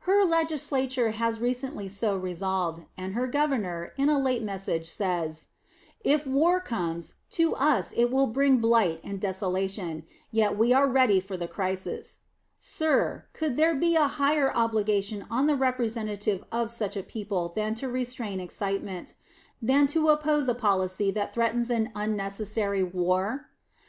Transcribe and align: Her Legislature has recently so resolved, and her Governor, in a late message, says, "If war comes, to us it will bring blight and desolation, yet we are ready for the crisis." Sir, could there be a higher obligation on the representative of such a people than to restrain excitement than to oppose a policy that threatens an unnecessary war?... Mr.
Her 0.00 0.26
Legislature 0.26 1.12
has 1.12 1.40
recently 1.40 1.88
so 1.88 2.14
resolved, 2.14 2.82
and 2.98 3.14
her 3.14 3.26
Governor, 3.26 3.94
in 3.96 4.10
a 4.10 4.18
late 4.18 4.42
message, 4.42 4.84
says, 4.90 5.48
"If 6.04 6.26
war 6.26 6.60
comes, 6.60 7.14
to 7.30 7.54
us 7.54 7.94
it 7.96 8.10
will 8.10 8.26
bring 8.26 8.58
blight 8.58 9.00
and 9.02 9.18
desolation, 9.18 10.04
yet 10.30 10.58
we 10.58 10.74
are 10.74 10.86
ready 10.86 11.18
for 11.18 11.38
the 11.38 11.48
crisis." 11.48 12.18
Sir, 12.60 13.24
could 13.32 13.56
there 13.56 13.74
be 13.74 13.96
a 13.96 14.06
higher 14.20 14.54
obligation 14.54 15.24
on 15.30 15.46
the 15.46 15.56
representative 15.56 16.44
of 16.52 16.70
such 16.70 16.94
a 16.94 17.02
people 17.02 17.50
than 17.56 17.74
to 17.76 17.88
restrain 17.88 18.38
excitement 18.38 19.14
than 19.62 19.86
to 19.86 20.10
oppose 20.10 20.46
a 20.50 20.54
policy 20.54 21.10
that 21.10 21.32
threatens 21.32 21.70
an 21.70 21.90
unnecessary 21.94 22.82
war?... 22.82 23.46
Mr. 23.46 23.86